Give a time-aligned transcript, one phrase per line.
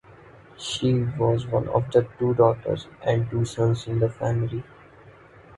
[0.57, 4.63] She was one of two daughters and two sons in the family.